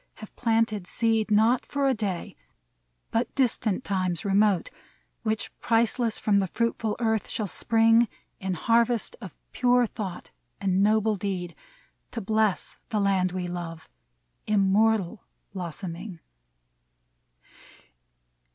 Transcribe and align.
have 0.15 0.35
planted 0.35 0.87
seed— 0.87 1.29
Not 1.29 1.63
for 1.63 1.87
a 1.87 1.93
day, 1.93 2.35
but 3.11 3.35
distant 3.35 3.83
times 3.83 4.25
remote, 4.25 4.71
Which 5.21 5.55
priceless 5.59 6.17
from 6.17 6.39
the 6.39 6.47
fruitful 6.47 6.95
earth 6.99 7.29
shall 7.29 7.45
spring, 7.45 8.07
In 8.39 8.55
harvest 8.55 9.15
of 9.21 9.37
pure 9.51 9.85
thought 9.85 10.31
and 10.59 10.81
noble 10.81 11.17
deed, 11.17 11.53
To 12.13 12.19
bless 12.19 12.77
the 12.89 12.99
Land 12.99 13.31
we 13.31 13.47
love, 13.47 13.87
immortal 14.47 15.23
blossoming. 15.53 16.19